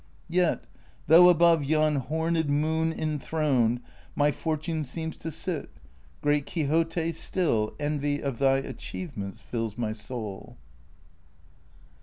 [0.31, 0.63] Yet—
[1.05, 3.81] though above yon horned moon enthroned
[4.15, 5.69] My fortune seems to sit—
[6.23, 10.57] great Quixote, still Envy of thy achievements fills my soul.